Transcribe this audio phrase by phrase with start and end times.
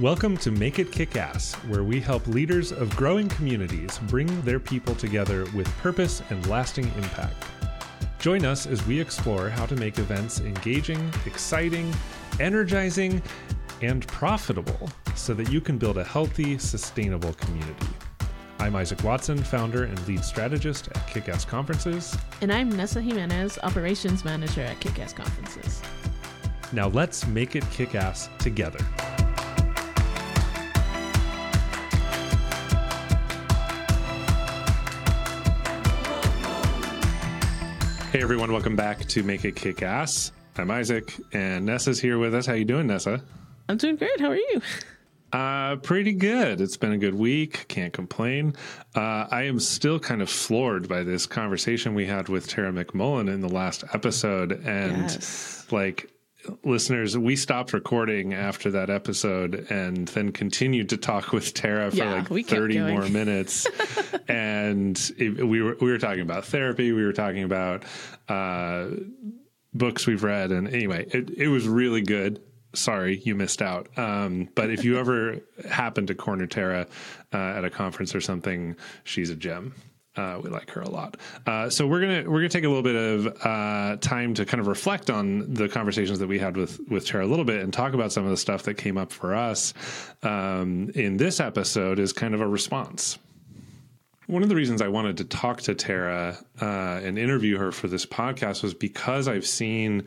[0.00, 4.60] Welcome to Make It Kick Ass, where we help leaders of growing communities bring their
[4.60, 7.34] people together with purpose and lasting impact.
[8.20, 11.92] Join us as we explore how to make events engaging, exciting,
[12.38, 13.20] energizing,
[13.82, 17.88] and profitable so that you can build a healthy, sustainable community.
[18.60, 22.16] I'm Isaac Watson, founder and lead strategist at Kickass Conferences.
[22.40, 25.82] And I'm Nessa Jimenez, operations manager at Kickass Conferences.
[26.72, 28.78] Now let's make it kick ass together.
[38.18, 40.32] Hey everyone, welcome back to Make It Kick Ass.
[40.56, 42.46] I'm Isaac, and Nessa's here with us.
[42.46, 43.22] How you doing, Nessa?
[43.68, 44.18] I'm doing great.
[44.18, 44.60] How are you?
[45.32, 46.60] Uh, pretty good.
[46.60, 47.66] It's been a good week.
[47.68, 48.56] Can't complain.
[48.96, 53.32] Uh, I am still kind of floored by this conversation we had with Tara McMullin
[53.32, 55.68] in the last episode, and Yes.
[55.70, 56.10] like
[56.64, 61.96] listeners, we stopped recording after that episode and then continued to talk with Tara for
[61.96, 63.66] Yeah, like 30 more minutes.
[64.28, 67.84] and it, we were we were talking about therapy, we were talking about
[68.28, 68.88] uh,
[69.74, 72.40] books we've read and anyway, it, it was really good.
[72.74, 73.88] Sorry, you missed out.
[73.96, 76.86] Um, but if you ever happen to corner Tara
[77.32, 79.74] uh, at a conference or something, she's a gem.
[80.18, 81.16] Uh, we like her a lot.
[81.46, 84.60] Uh, so we're gonna we're gonna take a little bit of uh, time to kind
[84.60, 87.72] of reflect on the conversations that we had with with Tara a little bit and
[87.72, 89.74] talk about some of the stuff that came up for us
[90.24, 93.16] um, in this episode is kind of a response.
[94.26, 97.86] One of the reasons I wanted to talk to Tara uh, and interview her for
[97.86, 100.04] this podcast was because I've seen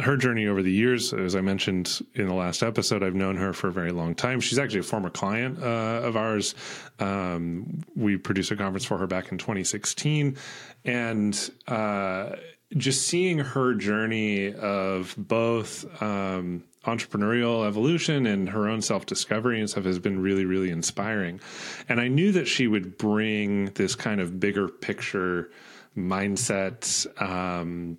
[0.00, 1.12] her journey over the years.
[1.12, 4.40] As I mentioned in the last episode, I've known her for a very long time.
[4.40, 6.54] She's actually a former client uh, of ours.
[6.98, 10.36] Um, we produced a conference for her back in 2016.
[10.84, 12.30] And uh,
[12.76, 19.70] just seeing her journey of both um, entrepreneurial evolution and her own self discovery and
[19.70, 21.40] stuff has been really, really inspiring.
[21.88, 25.50] And I knew that she would bring this kind of bigger picture
[25.96, 27.98] mindset, um,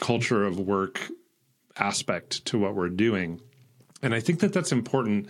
[0.00, 1.00] culture of work
[1.76, 3.40] aspect to what we're doing.
[4.02, 5.28] And I think that that's important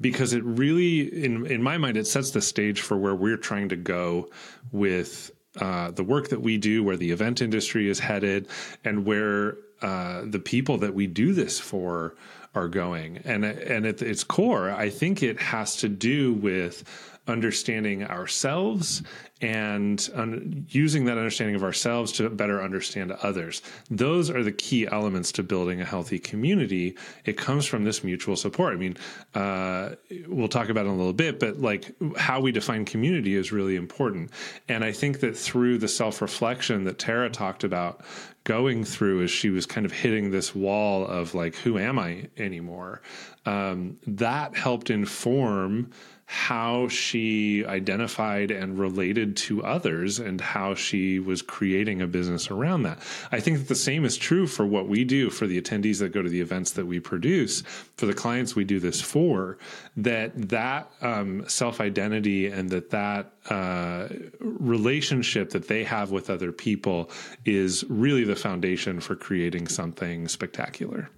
[0.00, 3.70] because it really, in in my mind, it sets the stage for where we're trying
[3.70, 4.28] to go
[4.72, 8.48] with uh, the work that we do, where the event industry is headed,
[8.84, 12.14] and where uh, the people that we do this for
[12.54, 13.18] are going.
[13.18, 16.84] And and at its core, I think it has to do with
[17.30, 19.02] understanding ourselves
[19.40, 23.62] and un- using that understanding of ourselves to better understand others.
[23.90, 26.96] Those are the key elements to building a healthy community.
[27.24, 28.74] It comes from this mutual support.
[28.74, 28.96] I mean,
[29.34, 29.94] uh,
[30.26, 33.50] we'll talk about it in a little bit, but like how we define community is
[33.50, 34.30] really important.
[34.68, 38.02] And I think that through the self reflection that Tara talked about
[38.44, 42.28] going through as she was kind of hitting this wall of like, who am I
[42.36, 43.00] anymore?
[43.46, 45.90] Um, that helped inform
[46.30, 52.84] how she identified and related to others and how she was creating a business around
[52.84, 53.00] that.
[53.32, 56.12] I think that the same is true for what we do for the attendees that
[56.12, 57.62] go to the events that we produce,
[57.96, 59.58] for the clients we do this for,
[59.96, 64.06] that that um, self-identity and that that uh,
[64.38, 67.10] relationship that they have with other people
[67.44, 71.10] is really the foundation for creating something spectacular.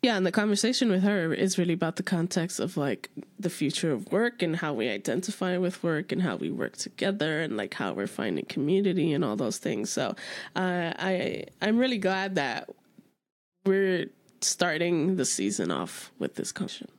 [0.00, 3.10] Yeah, and the conversation with her is really about the context of like
[3.40, 7.40] the future of work and how we identify with work and how we work together
[7.40, 9.90] and like how we're finding community and all those things.
[9.90, 10.14] So
[10.54, 12.70] uh, I I'm really glad that
[13.66, 14.06] we're
[14.40, 16.97] starting the season off with this conversation.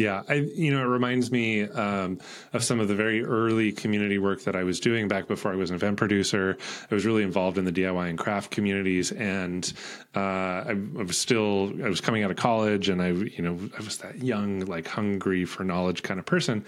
[0.00, 2.20] Yeah, I you know it reminds me um,
[2.54, 5.56] of some of the very early community work that I was doing back before I
[5.56, 6.56] was an event producer.
[6.90, 9.70] I was really involved in the DIY and craft communities, and
[10.16, 13.58] uh, I, I was still I was coming out of college, and I you know
[13.78, 16.64] I was that young, like hungry for knowledge kind of person.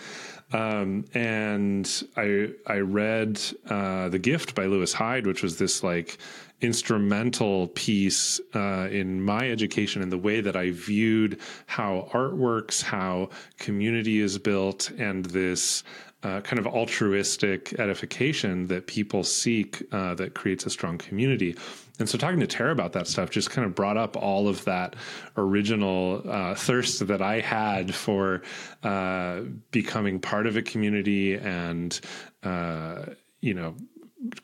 [0.52, 6.18] Um, and I I read uh, The Gift by Lewis Hyde, which was this like
[6.60, 12.82] instrumental piece uh, in my education and the way that I viewed how art works,
[12.82, 15.82] how community is built, and this
[16.22, 21.56] uh, kind of altruistic edification that people seek uh, that creates a strong community.
[21.98, 24.64] And so, talking to Tara about that stuff just kind of brought up all of
[24.64, 24.96] that
[25.36, 28.42] original uh, thirst that I had for
[28.82, 31.98] uh, becoming part of a community and,
[32.42, 33.04] uh,
[33.40, 33.76] you know,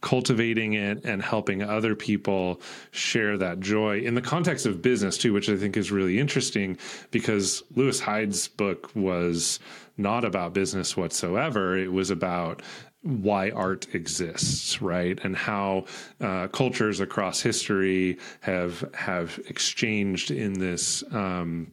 [0.01, 2.61] cultivating it and helping other people
[2.91, 6.77] share that joy in the context of business too which i think is really interesting
[7.13, 9.61] because lewis hyde's book was
[9.99, 11.77] not about business whatsoever.
[11.77, 12.63] It was about
[13.03, 15.85] why art exists, right, and how
[16.21, 21.73] uh, cultures across history have have exchanged in this um,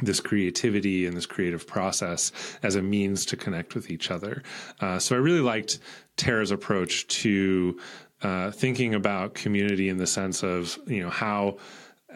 [0.00, 2.32] this creativity and this creative process
[2.62, 4.42] as a means to connect with each other.
[4.80, 5.80] Uh, so I really liked
[6.16, 7.78] Tara's approach to
[8.22, 11.56] uh, thinking about community in the sense of you know how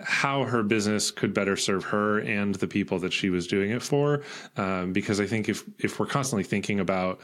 [0.05, 3.83] how her business could better serve her and the people that she was doing it
[3.83, 4.23] for.
[4.57, 7.21] Um, because I think if if we're constantly thinking about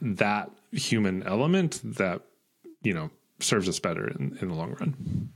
[0.00, 2.22] that human element, that
[2.82, 3.10] you know
[3.40, 5.30] serves us better in, in the long run.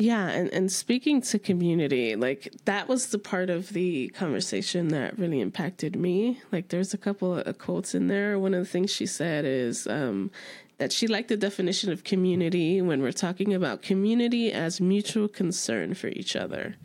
[0.00, 5.18] Yeah, and, and speaking to community, like that was the part of the conversation that
[5.18, 6.40] really impacted me.
[6.50, 8.38] Like there's a couple of quotes in there.
[8.38, 10.30] One of the things she said is um,
[10.78, 15.92] that she liked the definition of community when we're talking about community as mutual concern
[15.92, 16.76] for each other.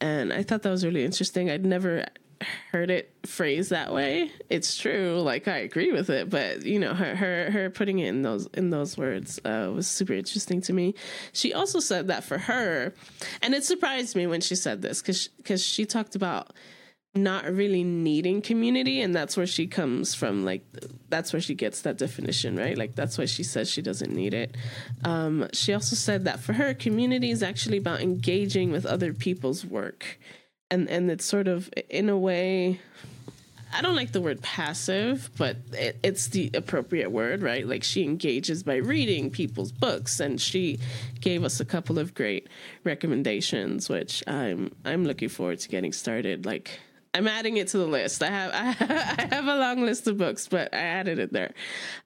[0.00, 1.50] And I thought that was really interesting.
[1.50, 2.06] I'd never
[2.72, 4.30] heard it phrased that way.
[4.48, 8.08] It's true, like I agree with it, but you know, her her her putting it
[8.08, 10.94] in those in those words uh, was super interesting to me.
[11.32, 12.94] She also said that for her,
[13.42, 16.52] and it surprised me when she said this because because she talked about
[17.14, 20.64] not really needing community and that's where she comes from like
[21.08, 24.34] that's where she gets that definition right like that's why she says she doesn't need
[24.34, 24.56] it
[25.04, 29.64] um, she also said that for her community is actually about engaging with other people's
[29.64, 30.18] work
[30.70, 32.80] and and it's sort of in a way
[33.76, 37.66] I don't like the word passive, but it, it's the appropriate word, right?
[37.66, 40.78] Like she engages by reading people's books, and she
[41.20, 42.46] gave us a couple of great
[42.84, 46.46] recommendations, which I'm I'm looking forward to getting started.
[46.46, 46.78] Like
[47.14, 48.22] I'm adding it to the list.
[48.22, 48.50] I have
[48.80, 51.54] I have a long list of books, but I added it there.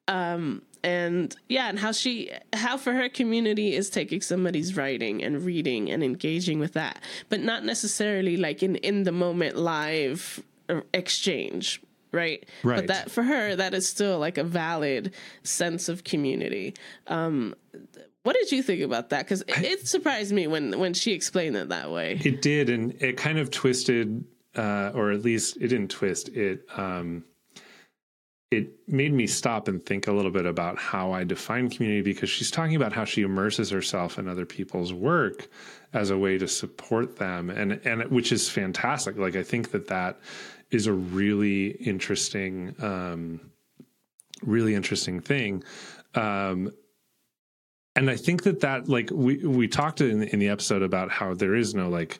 [0.06, 5.42] Um, and yeah, and how she how for her community is taking somebody's writing and
[5.42, 10.42] reading and engaging with that, but not necessarily like in in the moment live
[10.92, 11.80] exchange,
[12.12, 12.46] right?
[12.62, 12.76] Right.
[12.76, 16.74] But that for her, that is still like a valid sense of community.
[17.06, 17.54] Um,
[18.22, 19.24] what did you think about that?
[19.24, 22.20] Because it, it surprised me when when she explained it that way.
[22.22, 24.24] It did, and it kind of twisted
[24.58, 26.66] uh, or at least it didn't twist it.
[26.76, 27.24] Um,
[28.50, 32.30] it made me stop and think a little bit about how I define community because
[32.30, 35.48] she's talking about how she immerses herself in other people's work
[35.92, 39.16] as a way to support them, and and which is fantastic.
[39.16, 40.18] Like I think that that
[40.70, 43.40] is a really interesting, um,
[44.42, 45.62] really interesting thing.
[46.14, 46.72] Um,
[47.94, 51.34] and I think that that like we we talked in in the episode about how
[51.34, 52.18] there is no like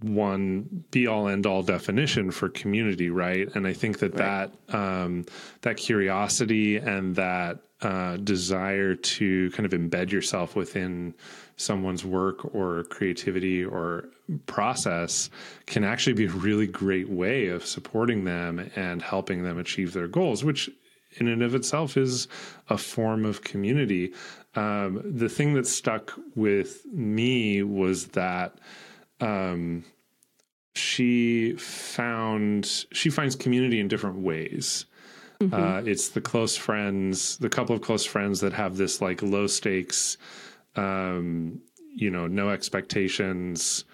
[0.00, 4.50] one be all end all definition for community right and i think that right.
[4.68, 5.24] that um,
[5.62, 11.12] that curiosity and that uh, desire to kind of embed yourself within
[11.56, 14.08] someone's work or creativity or
[14.46, 15.30] process
[15.66, 20.06] can actually be a really great way of supporting them and helping them achieve their
[20.06, 20.70] goals which
[21.16, 22.28] in and of itself is
[22.70, 24.12] a form of community
[24.54, 28.58] um, the thing that stuck with me was that
[29.22, 29.84] um,
[30.74, 34.86] she found she finds community in different ways.
[35.40, 35.54] Mm-hmm.
[35.54, 39.46] Uh, it's the close friends, the couple of close friends that have this like low
[39.46, 40.16] stakes,
[40.76, 41.60] um,
[41.94, 43.84] you know, no expectations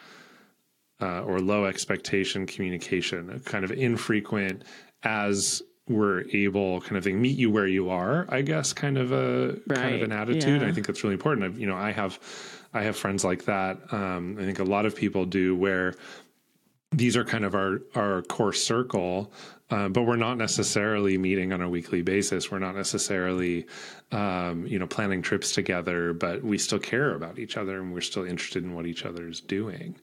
[1.00, 4.64] uh, or low expectation communication, kind of infrequent
[5.02, 9.10] as we're able kind of thing meet you where you are i guess kind of
[9.10, 9.78] a right.
[9.78, 10.68] kind of an attitude yeah.
[10.68, 12.18] i think that's really important I've, you know i have
[12.74, 13.78] I have friends like that.
[13.92, 15.94] Um, I think a lot of people do where
[16.92, 19.32] these are kind of our our core circle,
[19.70, 22.50] uh, but we're not necessarily meeting on a weekly basis.
[22.50, 23.66] We're not necessarily,
[24.12, 28.00] um, you know, planning trips together, but we still care about each other and we're
[28.00, 29.96] still interested in what each other is doing.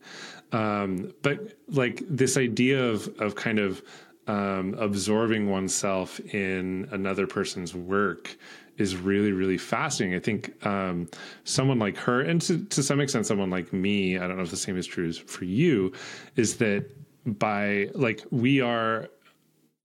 [0.52, 3.82] Um, but like this idea of of kind of
[4.28, 8.38] um, absorbing oneself in another person's work
[8.78, 10.16] is really really fascinating.
[10.16, 11.10] I think um,
[11.44, 14.52] someone like her, and to, to some extent someone like me, I don't know if
[14.52, 15.94] the same is true as for you,
[16.36, 16.86] is that
[17.26, 19.10] by like we are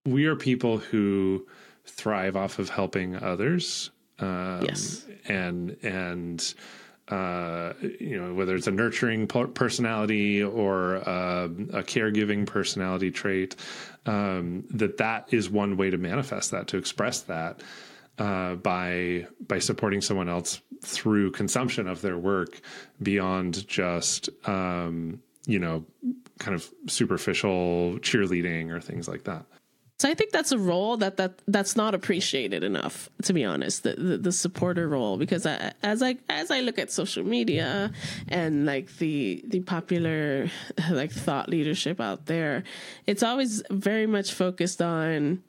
[0.04, 1.46] we are people who
[1.84, 3.90] thrive off of helping others.
[4.18, 6.54] Um, yes, and and.
[7.08, 13.56] Uh, you know, whether it's a nurturing personality or uh, a caregiving personality trait,
[14.06, 17.64] um, that that is one way to manifest that, to express that
[18.18, 22.60] uh, by by supporting someone else through consumption of their work
[23.02, 25.84] beyond just um, you know
[26.38, 29.44] kind of superficial cheerleading or things like that.
[30.00, 33.82] So I think that's a role that that that's not appreciated enough, to be honest.
[33.82, 37.92] The the, the supporter role, because I, as I as I look at social media
[38.28, 40.50] and like the the popular
[40.90, 42.64] like thought leadership out there,
[43.06, 45.42] it's always very much focused on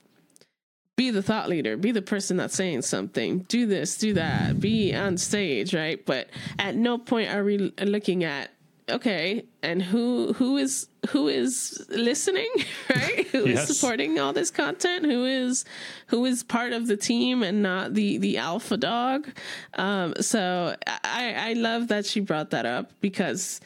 [1.01, 4.93] be the thought leader, be the person that's saying something, do this, do that, be
[4.93, 6.05] on stage, right?
[6.05, 6.29] But
[6.59, 8.51] at no point are we looking at
[8.87, 12.49] okay, and who who is who is listening,
[12.89, 13.25] right?
[13.29, 13.75] Who is Yes.
[13.75, 15.05] supporting all this content?
[15.05, 15.65] Who is
[16.05, 19.27] who is part of the team and not the the alpha dog?
[19.73, 23.59] Um, so I I love that she brought that up because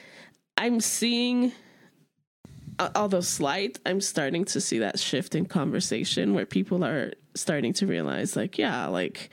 [0.56, 1.52] I'm seeing
[2.80, 7.88] although slight, I'm starting to see that shift in conversation where people are starting to
[7.88, 9.30] realize, like, yeah, like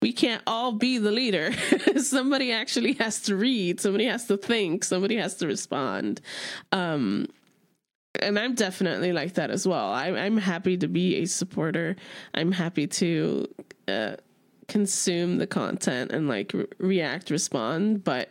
[0.00, 1.52] we can't all be the leader.
[1.96, 6.20] somebody actually has to read, somebody has to think, somebody has to respond.
[6.72, 7.28] Um,
[8.20, 9.92] and I'm definitely like that as well.
[9.92, 11.96] I'm, I'm happy to be a supporter.
[12.34, 13.46] I'm happy to
[13.88, 14.16] uh,
[14.72, 18.02] consume the content and like re- react, respond.
[18.02, 18.30] But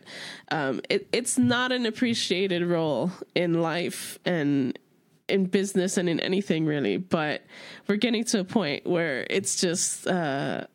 [0.50, 4.76] um, it, it's not an appreciated role in life and
[5.28, 6.96] in business and in anything really.
[6.96, 7.42] But
[7.86, 10.06] we're getting to a point where it's just.
[10.06, 10.66] Uh,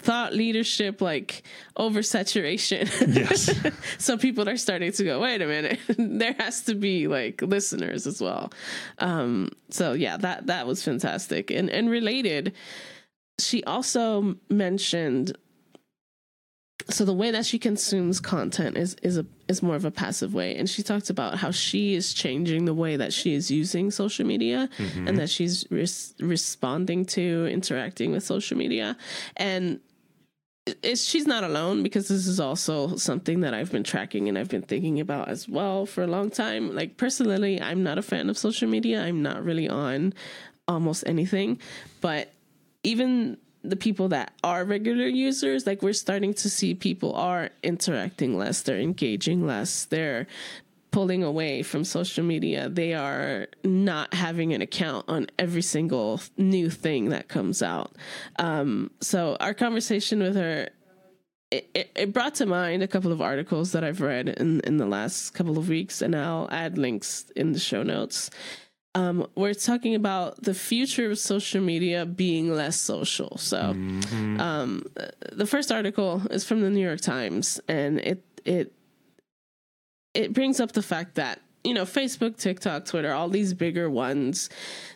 [0.00, 1.42] thought leadership like
[1.76, 3.50] oversaturation Yes.
[3.98, 8.06] so people are starting to go wait a minute there has to be like listeners
[8.06, 8.52] as well
[9.00, 12.52] um so yeah that that was fantastic and and related
[13.38, 15.36] she also mentioned
[16.90, 20.32] so the way that she consumes content is is a is more of a passive
[20.32, 23.90] way and she talked about how she is changing the way that she is using
[23.90, 25.16] social media and mm-hmm.
[25.16, 28.96] that she's res- responding to interacting with social media
[29.36, 29.80] and
[30.82, 34.50] it's she's not alone because this is also something that I've been tracking and I've
[34.50, 36.74] been thinking about as well for a long time.
[36.74, 39.02] Like personally, I'm not a fan of social media.
[39.02, 40.12] I'm not really on
[40.66, 41.58] almost anything,
[42.02, 42.34] but
[42.82, 48.38] even the people that are regular users, like we're starting to see people are interacting
[48.38, 50.26] less, they're engaging less, they're
[50.90, 52.68] pulling away from social media.
[52.68, 57.94] They are not having an account on every single new thing that comes out.
[58.38, 60.70] Um, so our conversation with her.
[61.50, 64.76] It, it, it brought to mind a couple of articles that I've read in, in
[64.76, 68.28] the last couple of weeks, and I'll add links in the show notes.
[68.94, 73.36] Um, we're talking about the future of social media being less social.
[73.36, 74.82] So, um,
[75.30, 78.72] the first article is from the New York Times, and it it
[80.14, 84.48] it brings up the fact that you know Facebook, TikTok, Twitter, all these bigger ones,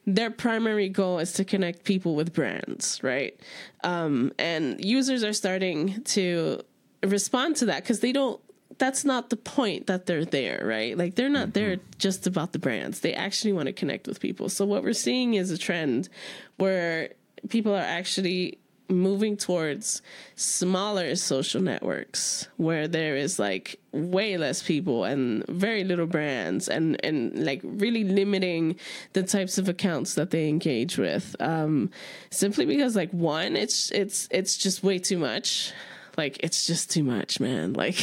[0.07, 3.39] their primary goal is to connect people with brands, right?
[3.85, 6.63] Um, and users are starting to
[7.03, 8.41] respond to that because they don't.
[8.79, 10.97] That's not the point that they're there, right?
[10.97, 13.01] Like they're not there just about the brands.
[13.01, 14.49] They actually want to connect with people.
[14.49, 16.09] So what we're seeing is a trend
[16.57, 17.11] where
[17.49, 18.59] people are actually
[18.93, 20.03] moving towards
[20.37, 27.03] smaller social networks where there is like way less people and very little brands and
[27.05, 28.77] and like really limiting
[29.15, 31.91] the types of accounts that they engage with um
[32.31, 35.73] simply because like one it's it's it's just way too much
[36.17, 37.73] like it's just too much man.
[37.83, 37.97] Like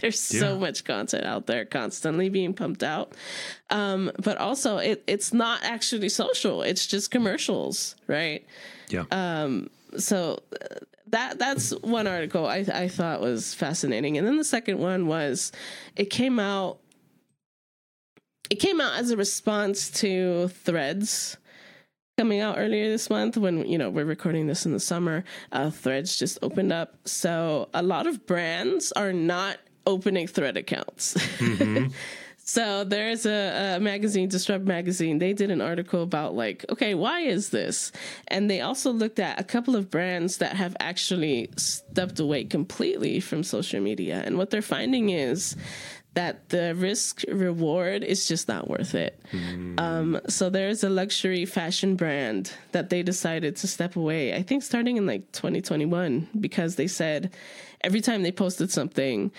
[0.00, 3.12] there's so much content out there constantly being pumped out.
[3.70, 6.62] Um but also it it's not actually social.
[6.62, 8.44] It's just commercials right?
[8.90, 9.04] Yeah.
[9.10, 10.76] Um, so uh,
[11.08, 15.52] that that's one article I I thought was fascinating, and then the second one was
[15.96, 16.78] it came out.
[18.50, 21.36] It came out as a response to Threads
[22.18, 25.22] coming out earlier this month when you know we're recording this in the summer.
[25.52, 31.16] Uh, Threads just opened up, so a lot of brands are not opening Thread accounts.
[32.48, 35.18] So there's a, a magazine, Disrupt Magazine.
[35.18, 37.92] They did an article about like, okay, why is this?
[38.28, 43.20] And they also looked at a couple of brands that have actually stepped away completely
[43.20, 44.22] from social media.
[44.24, 45.56] And what they're finding is
[46.18, 49.22] that the risk reward is just not worth it.
[49.78, 54.34] Um, so there's a luxury fashion brand that they decided to step away.
[54.34, 57.32] I think starting in like 2021 because they said
[57.82, 59.30] every time they posted something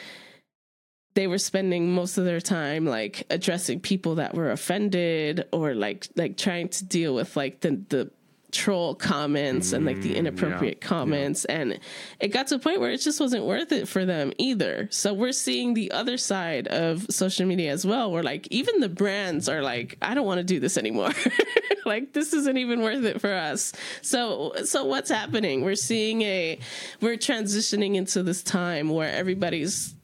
[1.15, 6.07] they were spending most of their time like addressing people that were offended or like
[6.15, 8.09] like trying to deal with like the the
[8.51, 11.46] troll comments and like the mm, inappropriate comments.
[11.46, 11.79] And
[12.20, 14.88] it got to a point where it just wasn't worth it for them either.
[14.91, 18.89] So we're seeing the other side of social media as well where like even the
[18.89, 21.12] brands are like i don't want to do this anymore.
[21.89, 23.74] Like this isn't even worth it for us.
[24.01, 25.63] So so what's happening?
[25.63, 26.60] We're seeing a
[27.01, 29.96] we're transitioning into this time where everybody's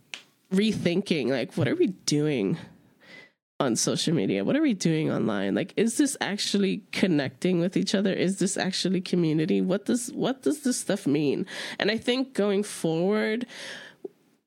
[0.52, 2.58] rethinking like what are we doing
[3.60, 4.44] on social media?
[4.44, 5.56] What are we doing online?
[5.56, 8.12] Like is this actually connecting with each other?
[8.12, 9.62] Is this actually community?
[9.62, 11.46] What does what does this stuff mean?
[11.80, 13.46] And i think going forward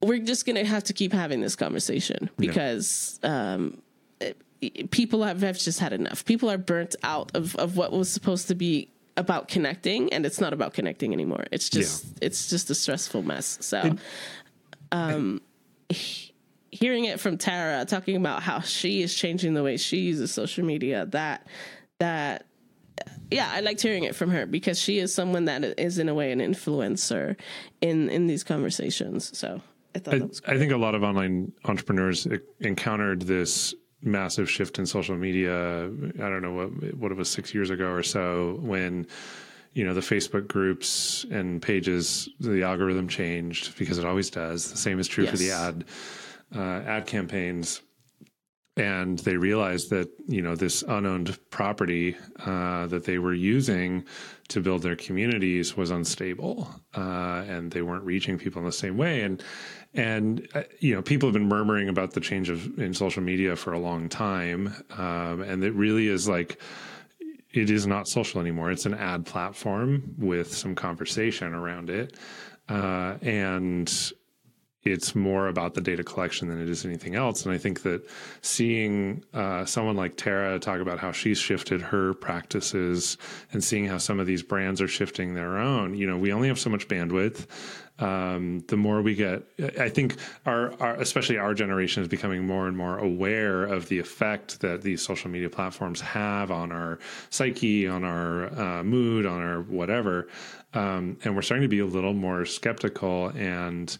[0.03, 3.83] we're just gonna have to keep having this conversation because um
[4.21, 6.25] it- people have, have just had enough.
[6.25, 10.41] People are burnt out of of what was supposed to be about connecting and it's
[10.41, 11.45] not about connecting anymore.
[11.51, 13.59] It's just it's just a stressful mess.
[13.61, 13.97] So
[16.71, 20.65] hearing it from Tara talking about how she is changing the way she uses social
[20.65, 21.47] media, that
[21.99, 22.47] that
[23.31, 26.15] yeah, I liked hearing it from her because she is someone that is in a
[26.15, 27.37] way an influencer
[27.81, 29.37] in in these conversations.
[29.37, 29.61] So
[29.95, 32.27] I thought I, I think a lot of online entrepreneurs
[32.61, 35.85] encountered this massive shift in social media.
[35.87, 39.07] I don't know what what it was six years ago or so when
[39.75, 44.71] you know the Facebook groups and pages the algorithm changed because it always does.
[44.71, 45.33] The same is true yes.
[45.33, 45.85] for the ad
[46.55, 47.83] uh, ad campaigns
[48.79, 54.05] and they realized that you know this unowned property uh, that they were using
[54.49, 58.97] to build their communities was unstable uh, and they weren't reaching people in the same
[58.97, 59.23] way.
[59.23, 59.43] And
[59.95, 63.57] and uh, you know people have been murmuring about the change of in social media
[63.57, 66.61] for a long time um, and it really is like
[67.53, 68.71] it is not social anymore.
[68.71, 72.17] It's an ad platform with some conversation around it
[72.69, 74.13] uh, and
[74.85, 77.45] it's more about the data collection than it is anything else.
[77.45, 78.09] And I think that
[78.43, 83.19] seeing uh, someone like Tara talk about how she's shifted her practices
[83.53, 86.49] and seeing how some of these brands are shifting their own, you know, we only
[86.49, 87.47] have so much bandwidth.
[88.01, 89.43] Um, the more we get,
[89.77, 93.99] I think our, our, especially our generation is becoming more and more aware of the
[93.99, 99.43] effect that these social media platforms have on our psyche, on our uh, mood, on
[99.43, 100.29] our whatever.
[100.75, 103.99] Um, and we're starting to be a little more skeptical and,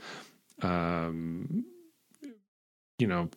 [0.63, 1.65] um,
[2.99, 3.29] you know,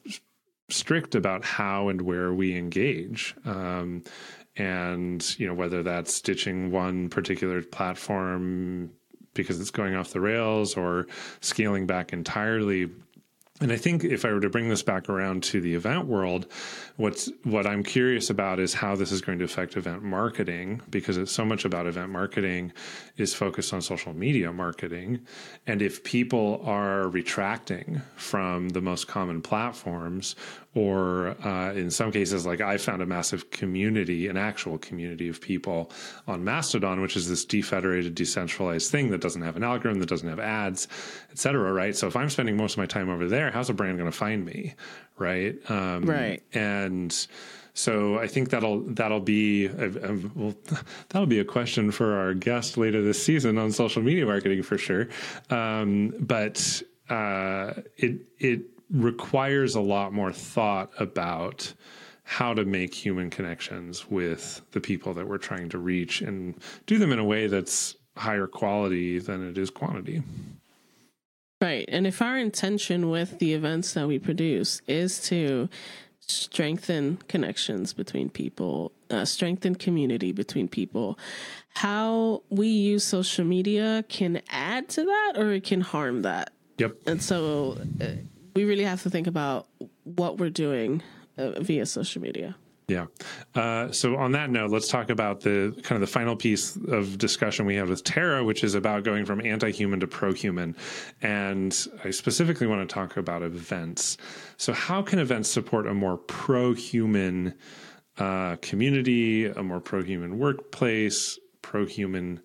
[0.69, 3.35] strict about how and where we engage.
[3.45, 4.03] Um,
[4.57, 8.91] and, you know, whether that's stitching one particular platform
[9.33, 11.07] because it's going off the rails or
[11.39, 12.89] scaling back entirely
[13.61, 16.47] and I think if I were to bring this back around to the event world,
[16.97, 21.15] what's what I'm curious about is how this is going to affect event marketing because
[21.15, 22.73] it's so much about event marketing
[23.17, 25.19] is focused on social media marketing.
[25.67, 30.35] And if people are retracting from the most common platforms,
[30.73, 35.41] or uh, in some cases, like I found a massive community, an actual community of
[35.41, 35.91] people
[36.27, 40.29] on Mastodon, which is this defederated, decentralized thing that doesn't have an algorithm, that doesn't
[40.29, 40.87] have ads,
[41.29, 41.95] et cetera, right?
[41.95, 44.17] So if I'm spending most of my time over there, how's a brand going to
[44.17, 44.75] find me,
[45.17, 45.57] right?
[45.69, 46.41] Um, right.
[46.53, 47.27] And
[47.73, 50.55] so I think that'll that'll be a, a, well,
[51.09, 54.77] that'll be a question for our guest later this season on social media marketing for
[54.77, 55.09] sure.
[55.49, 61.73] Um, but uh, it it requires a lot more thought about
[62.23, 66.97] how to make human connections with the people that we're trying to reach and do
[66.97, 70.21] them in a way that's higher quality than it is quantity.
[71.59, 71.85] Right.
[71.87, 75.69] And if our intention with the events that we produce is to
[76.19, 81.19] strengthen connections between people, uh, strengthen community between people,
[81.75, 86.51] how we use social media can add to that or it can harm that.
[86.77, 86.95] Yep.
[87.05, 88.07] And so uh,
[88.55, 89.67] we really have to think about
[90.03, 91.01] what we're doing
[91.37, 92.55] uh, via social media.
[92.87, 93.05] Yeah.
[93.55, 97.17] Uh, so on that note, let's talk about the kind of the final piece of
[97.17, 100.75] discussion we have with Tara, which is about going from anti-human to pro-human,
[101.21, 104.17] and I specifically want to talk about events.
[104.57, 107.53] So how can events support a more pro-human
[108.17, 112.41] uh, community, a more pro-human workplace, pro-human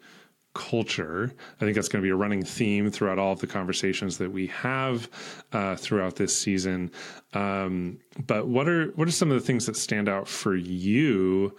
[0.57, 1.33] culture.
[1.61, 4.33] I think that's going to be a running theme throughout all of the conversations that
[4.33, 5.09] we have
[5.53, 6.91] uh, throughout this season.
[7.35, 11.57] Um, but what are what are some of the things that stand out for you?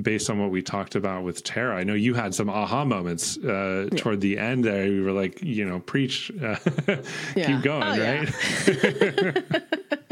[0.00, 3.38] Based on what we talked about with Tara, I know you had some aha moments
[3.38, 3.98] uh, yeah.
[3.98, 4.86] toward the end there.
[4.86, 6.56] You were like, you know, preach, uh,
[7.34, 7.46] yeah.
[7.46, 8.30] keep going, oh, right?
[8.66, 9.66] Yeah.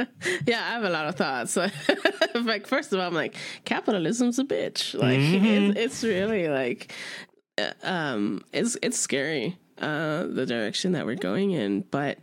[0.46, 1.56] yeah, I have a lot of thoughts.
[2.34, 4.98] like, first of all, I'm like, capitalism's a bitch.
[4.98, 5.44] Like, mm-hmm.
[5.44, 6.92] it's, it's really like
[7.82, 11.82] um, it's it's scary uh, the direction that we're going in.
[11.82, 12.18] But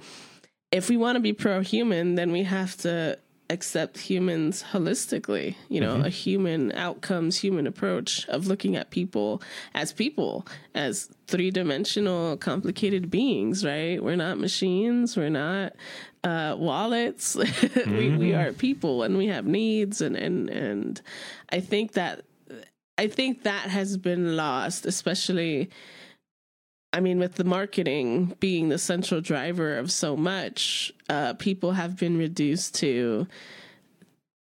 [0.72, 3.17] if we want to be pro human, then we have to
[3.50, 5.56] accept humans holistically.
[5.67, 6.06] You know, mm-hmm.
[6.06, 9.41] a human outcomes, human approach of looking at people
[9.74, 13.65] as people, as three dimensional, complicated beings.
[13.65, 14.02] Right?
[14.02, 15.17] We're not machines.
[15.17, 15.74] We're not
[16.24, 17.36] uh, wallets.
[17.36, 17.98] mm-hmm.
[17.98, 21.02] we we are people, and we have needs, and and and
[21.50, 22.24] I think that
[22.98, 25.70] I think that has been lost, especially.
[26.94, 31.98] I mean, with the marketing being the central driver of so much, uh, people have
[31.98, 33.28] been reduced to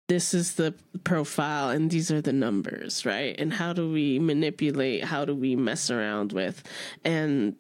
[0.10, 0.73] this is the
[1.04, 3.36] profile and these are the numbers, right?
[3.39, 5.04] And how do we manipulate?
[5.04, 6.63] How do we mess around with?
[7.06, 7.56] And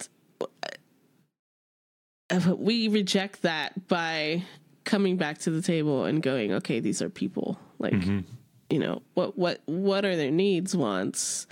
[2.31, 4.43] uh, we reject that by
[4.83, 7.59] coming back to the table and going, okay, these are people.
[7.77, 8.21] Like, mm-hmm
[8.69, 11.47] you know what what what are their needs wants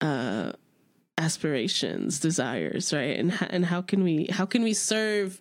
[0.00, 0.52] uh
[1.18, 5.40] aspirations desires right and and how can we how can we serve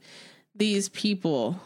[0.55, 1.59] these people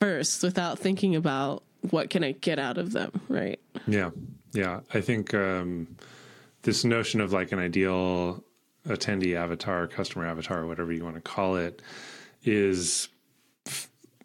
[0.00, 3.60] first without thinking about what can I get out of them, right?
[3.86, 4.10] Yeah.
[4.52, 4.80] Yeah.
[4.92, 5.96] I think um,
[6.62, 8.42] this notion of like an ideal
[8.86, 11.82] attendee avatar, customer avatar, whatever you want to call it,
[12.42, 13.08] is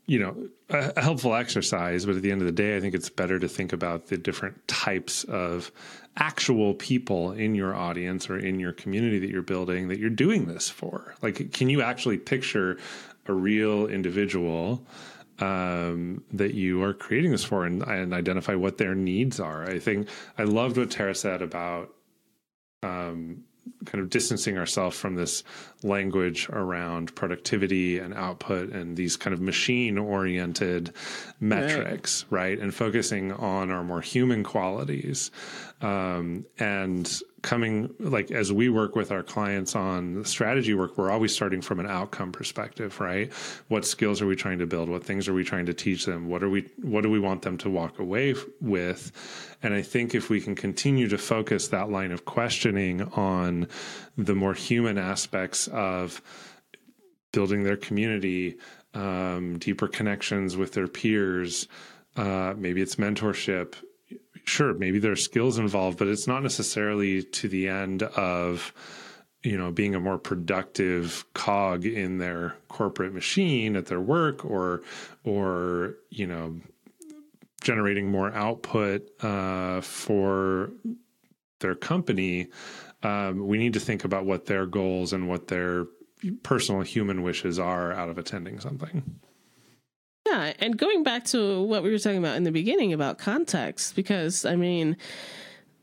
[0.10, 3.10] you know a, helpful exercise but at the end of the day i think it's
[3.10, 5.72] better to think about the different types of
[6.19, 10.45] actual people in your audience or in your community that you're building that you're doing
[10.45, 11.15] this for.
[11.22, 12.78] Like can you actually picture
[13.26, 14.86] a real individual
[15.39, 19.63] um, that you are creating this for and, and identify what their needs are?
[19.63, 21.93] I think i loved what tara said about
[22.84, 23.43] um,
[23.86, 25.43] kind of distancing ourselves from this
[25.84, 30.93] language around productivity and output and these kind of machine oriented
[31.39, 32.41] metrics, right.
[32.41, 32.60] right.
[32.60, 35.32] And focusing on our more human qualities.
[35.82, 41.34] Um, and coming like as we work with our clients on strategy work we're always
[41.34, 43.32] starting from an outcome perspective right?
[43.67, 44.89] What skills are we trying to build?
[44.89, 46.28] What things are we trying to teach them?
[46.28, 49.12] What are we what do we want them to walk away with?
[49.62, 53.67] And i think if we can continue to focus that line of questioning on
[54.17, 56.21] the more human aspects of
[57.32, 58.58] building their community
[58.93, 61.67] um, deeper connections with their peers
[62.15, 63.75] uh, maybe it's mentorship
[64.43, 68.73] sure, maybe there's skills involved, but it's not necessarily to the end of
[69.43, 74.82] you know being a more productive cog in their corporate machine at their work or
[75.23, 76.60] or you know
[77.62, 80.71] generating more output uh, for
[81.60, 82.47] their company.
[83.04, 85.86] Um, we need to think about what their goals and what their
[86.43, 89.19] personal human wishes are out of attending something
[90.30, 93.96] yeah, and going back to what we were talking about in the beginning about context,
[93.96, 94.98] because I mean,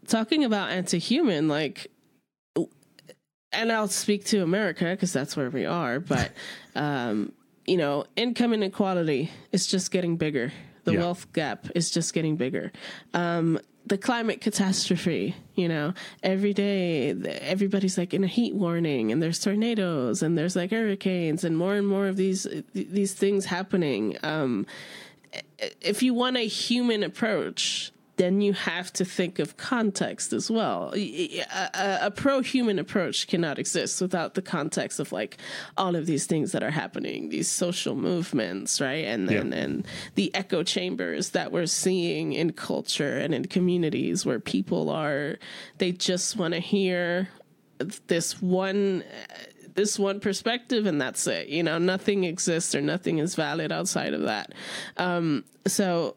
[0.07, 1.87] talking about anti-human, like,
[3.53, 6.33] and I'll speak to America because that's where we are, but
[6.75, 7.33] um,
[7.67, 10.53] you know, income inequality is just getting bigger.
[10.85, 11.01] The yeah.
[11.01, 12.71] wealth gap is just getting bigger.
[13.13, 15.95] Um, the climate catastrophe you know?
[16.23, 21.43] Every day everybody's like in a heat warning and there's tornadoes and there's like hurricanes
[21.43, 24.17] and more and more of these these things happening.
[24.23, 24.67] Um,
[25.81, 30.93] if you want a human approach then you have to think of context as well.
[30.95, 35.37] A, a, a pro human approach cannot exist without the context of like
[35.77, 39.05] all of these things that are happening, these social movements, right?
[39.05, 39.59] And then yeah.
[39.59, 45.39] and the echo chambers that we're seeing in culture and in communities where people are
[45.79, 47.29] they just want to hear
[48.07, 49.05] this one
[49.75, 54.15] this one perspective and that's it you know nothing exists or nothing is valid outside
[54.15, 54.53] of that
[54.97, 56.17] um, so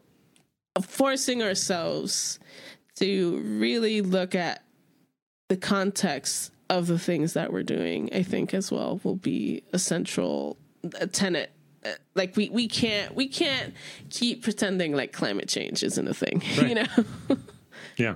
[0.82, 2.38] forcing ourselves
[2.96, 4.62] to really look at
[5.48, 9.78] the context of the things that we're doing, I think as well will be a
[9.78, 10.56] central
[10.98, 11.50] a tenet.
[12.14, 13.74] Like we, we can't we can't
[14.10, 16.68] keep pretending like climate change isn't a thing, right.
[16.68, 17.36] you know.
[17.96, 18.14] yeah,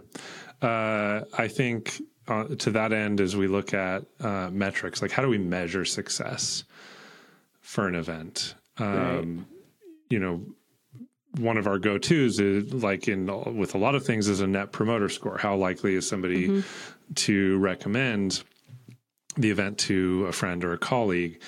[0.63, 5.23] uh, I think uh, to that end, as we look at uh, metrics, like how
[5.23, 6.65] do we measure success
[7.61, 8.55] for an event?
[8.79, 9.47] Um, right.
[10.11, 10.43] You know,
[11.39, 14.73] one of our go-to's is like in with a lot of things is a net
[14.73, 15.39] promoter score.
[15.39, 17.15] How likely is somebody mm-hmm.
[17.15, 18.43] to recommend
[19.37, 21.41] the event to a friend or a colleague?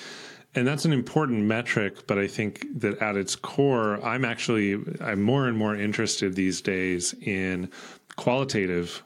[0.55, 5.21] And that's an important metric, but I think that at its core, I'm actually I'm
[5.21, 7.69] more and more interested these days in
[8.15, 9.03] qualitative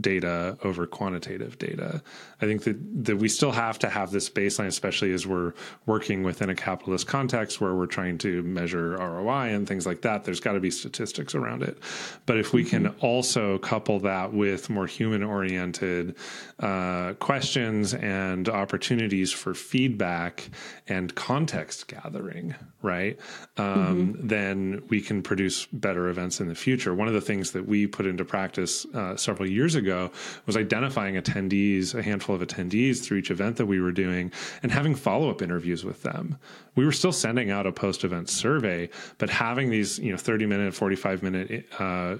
[0.00, 2.02] data over quantitative data.
[2.40, 5.54] I think that, that we still have to have this baseline, especially as we're
[5.86, 10.24] working within a capitalist context where we're trying to measure ROI and things like that.
[10.24, 11.78] There's got to be statistics around it.
[12.26, 12.86] But if we mm-hmm.
[12.86, 16.14] can also couple that with more human oriented
[16.60, 20.48] uh, questions and opportunities for feedback
[20.86, 23.18] and context gathering, right?
[23.56, 24.26] Um, mm-hmm.
[24.26, 26.94] Then we can produce better events in the future.
[26.94, 30.10] One of the things that we put into practice uh, several years ago
[30.46, 34.72] was identifying attendees, a handful of attendees through each event that we were doing, and
[34.72, 36.38] having follow up interviews with them.
[36.74, 40.46] We were still sending out a post event survey, but having these, you know, 30
[40.46, 42.16] minute, 45 minute, uh,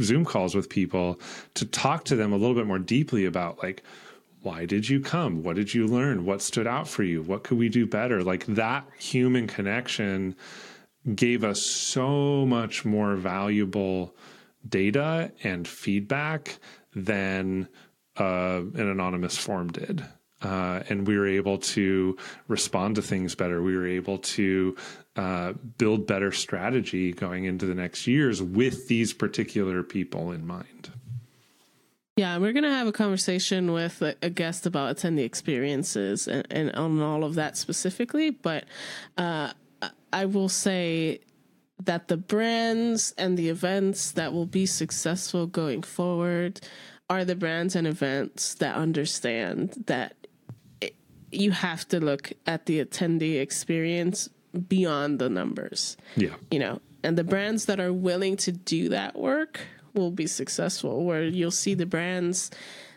[0.00, 1.20] Zoom calls with people
[1.54, 3.82] to talk to them a little bit more deeply about like,
[4.42, 5.42] why did you come?
[5.42, 6.26] What did you learn?
[6.26, 7.22] What stood out for you?
[7.22, 8.22] What could we do better?
[8.22, 10.36] Like that human connection
[11.14, 14.14] gave us so much more valuable
[14.68, 16.58] data and feedback
[16.94, 17.68] than
[18.18, 20.04] uh, an anonymous form did.
[20.42, 22.16] Uh, and we were able to
[22.48, 23.62] respond to things better.
[23.62, 24.76] We were able to
[25.16, 30.90] uh, build better strategy going into the next years with these particular people in mind.
[32.16, 36.72] Yeah, we're going to have a conversation with a, guest about attendee experiences and, and,
[36.76, 38.30] on all of that specifically.
[38.30, 38.66] But
[39.18, 39.52] uh,
[40.12, 41.20] I will say
[41.82, 46.60] that the brands and the events that will be successful going forward
[47.10, 50.14] are the brands and events that understand that
[50.80, 50.94] it,
[51.30, 54.28] you have to look at the attendee experience
[54.68, 55.96] beyond the numbers.
[56.16, 56.34] Yeah.
[56.50, 59.60] You know, and the brands that are willing to do that work
[59.92, 62.50] will be successful where you'll see the brands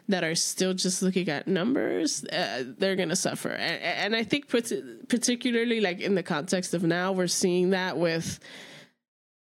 [0.10, 3.50] that are still just looking at numbers, uh, they're going to suffer.
[3.50, 8.40] And, and I think, particularly like in the context of now, we're seeing that with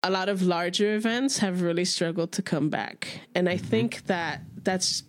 [0.04, 3.22] a lot of larger events have really struggled to come back.
[3.36, 3.66] And I mm-hmm.
[3.66, 5.04] think that that's,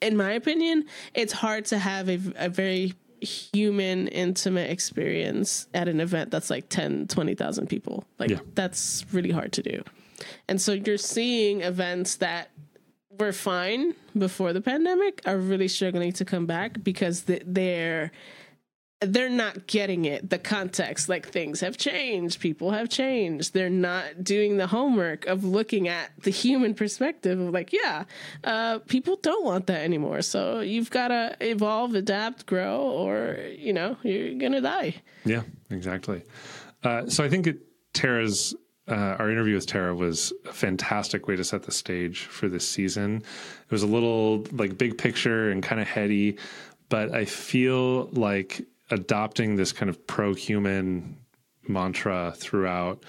[0.00, 6.00] in my opinion, it's hard to have a, a very human intimate experience at an
[6.00, 8.38] event that's like 10 20,000 people like yeah.
[8.54, 9.82] that's really hard to do
[10.46, 12.50] and so you're seeing events that
[13.18, 18.10] were fine before the pandemic are really struggling to come back because they're
[19.00, 20.30] they're not getting it.
[20.30, 22.40] The context like things have changed.
[22.40, 23.52] People have changed.
[23.52, 28.04] They're not doing the homework of looking at the human perspective of like yeah
[28.44, 30.22] uh, people don't want that anymore.
[30.22, 34.94] So you've got to evolve adapt grow or you know you're gonna die.
[35.24, 36.22] Yeah exactly.
[36.82, 37.58] Uh, so i think it,
[37.94, 38.54] tara's
[38.86, 42.68] uh, our interview with Tara was a fantastic way to set the stage for this
[42.68, 43.16] season.
[43.16, 46.36] It was a little like big picture and kind of heady,
[46.90, 51.16] but I feel like adopting this kind of pro human
[51.68, 53.04] mantra throughout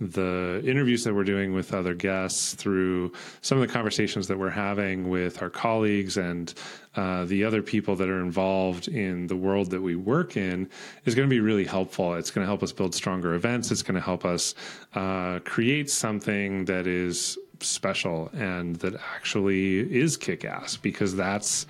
[0.00, 4.48] the interviews that we're doing with other guests, through some of the conversations that we're
[4.48, 6.54] having with our colleagues and
[6.94, 10.68] uh, the other people that are involved in the world that we work in,
[11.04, 12.14] is going to be really helpful.
[12.14, 13.72] It's going to help us build stronger events.
[13.72, 14.54] It's going to help us
[14.94, 21.66] uh, create something that is special and that actually is kick ass because that's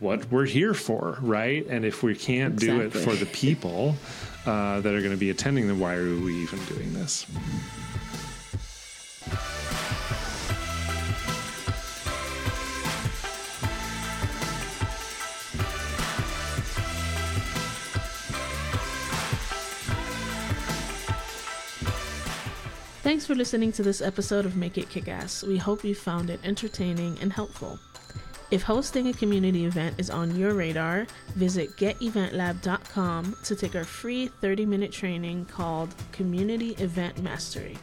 [0.00, 1.64] what we're here for, right?
[1.68, 2.78] And if we can't exactly.
[2.78, 3.96] do it for the people,
[4.46, 7.26] uh, that are going to be attending, then why are we even doing this?
[23.02, 25.42] Thanks for listening to this episode of Make It Kick Ass.
[25.42, 27.78] We hope you found it entertaining and helpful.
[28.50, 34.26] If hosting a community event is on your radar, visit geteventlab.com to take our free
[34.26, 37.78] 30 minute training called Community Event Mastery.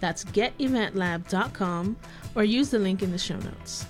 [0.00, 1.96] That's geteventlab.com
[2.34, 3.86] or use the link in the show notes.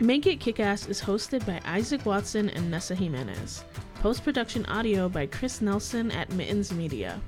[0.00, 3.62] Make It Kickass is hosted by Isaac Watson and Nessa Jimenez.
[3.96, 7.20] Post production audio by Chris Nelson at Mittens Media.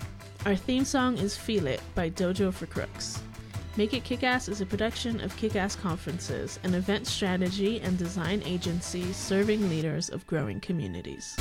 [0.46, 3.20] Our theme song is Feel It by Dojo for Crooks.
[3.74, 9.14] Make It Kickass is a production of Kickass Conferences, an event strategy and design agency
[9.14, 11.34] serving leaders of growing communities.